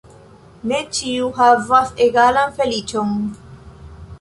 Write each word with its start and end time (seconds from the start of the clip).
Ne 0.69 0.77
ĉiu 0.99 1.27
havas 1.41 1.93
egalan 2.07 2.57
feliĉon. 2.57 3.13